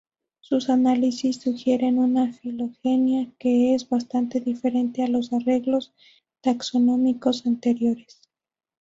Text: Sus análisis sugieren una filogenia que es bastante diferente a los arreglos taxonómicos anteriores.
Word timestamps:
Sus 0.39 0.71
análisis 0.71 1.41
sugieren 1.41 1.99
una 1.99 2.33
filogenia 2.33 3.31
que 3.37 3.75
es 3.75 3.87
bastante 3.87 4.39
diferente 4.39 5.03
a 5.03 5.07
los 5.07 5.31
arreglos 5.31 5.93
taxonómicos 6.41 7.45
anteriores. 7.45 8.19